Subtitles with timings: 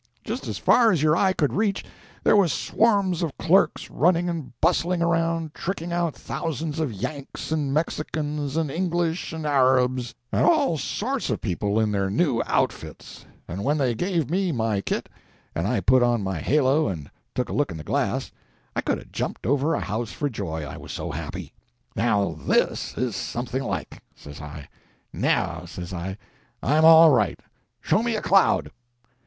[0.23, 1.85] Just as far as your eye could reach,
[2.23, 7.71] there was swarms of clerks, running and bustling around, tricking out thousands of Yanks and
[7.71, 13.63] Mexicans and English and Arabs, and all sorts of people in their new outfits; and
[13.63, 15.07] when they gave me my kit
[15.53, 18.31] and I put on my halo and took a look in the glass,
[18.75, 21.53] I could have jumped over a house for joy, I was so happy.
[21.95, 24.67] "Now this is something like!" says I.
[25.13, 26.17] "Now," says I,
[26.63, 28.71] "I'm all right—show me a cloud."